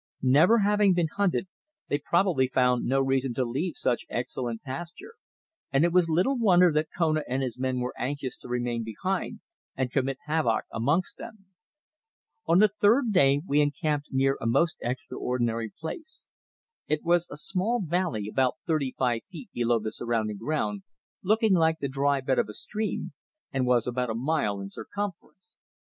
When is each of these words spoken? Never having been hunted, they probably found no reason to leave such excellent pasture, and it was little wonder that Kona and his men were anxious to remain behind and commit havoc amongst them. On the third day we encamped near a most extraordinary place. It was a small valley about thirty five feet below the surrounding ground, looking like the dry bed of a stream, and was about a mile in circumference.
Never 0.23 0.57
having 0.65 0.95
been 0.95 1.09
hunted, 1.15 1.47
they 1.87 1.99
probably 1.99 2.47
found 2.47 2.85
no 2.85 2.99
reason 2.99 3.35
to 3.35 3.45
leave 3.45 3.75
such 3.77 4.07
excellent 4.09 4.63
pasture, 4.63 5.13
and 5.71 5.85
it 5.85 5.93
was 5.93 6.09
little 6.09 6.39
wonder 6.39 6.71
that 6.73 6.89
Kona 6.97 7.23
and 7.29 7.43
his 7.43 7.59
men 7.59 7.79
were 7.79 7.93
anxious 7.99 8.35
to 8.37 8.47
remain 8.47 8.83
behind 8.83 9.41
and 9.77 9.91
commit 9.91 10.17
havoc 10.25 10.65
amongst 10.73 11.19
them. 11.19 11.45
On 12.47 12.57
the 12.57 12.67
third 12.67 13.11
day 13.11 13.43
we 13.45 13.61
encamped 13.61 14.07
near 14.09 14.39
a 14.41 14.47
most 14.47 14.77
extraordinary 14.81 15.69
place. 15.79 16.27
It 16.87 17.03
was 17.03 17.27
a 17.29 17.37
small 17.37 17.79
valley 17.79 18.27
about 18.27 18.55
thirty 18.65 18.95
five 18.97 19.23
feet 19.29 19.51
below 19.53 19.77
the 19.77 19.91
surrounding 19.91 20.37
ground, 20.37 20.81
looking 21.21 21.53
like 21.53 21.77
the 21.77 21.87
dry 21.87 22.21
bed 22.21 22.39
of 22.39 22.49
a 22.49 22.53
stream, 22.53 23.13
and 23.51 23.67
was 23.67 23.85
about 23.85 24.09
a 24.09 24.15
mile 24.15 24.59
in 24.61 24.71
circumference. 24.71 25.57